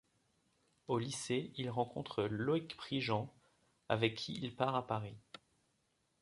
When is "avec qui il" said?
3.87-4.55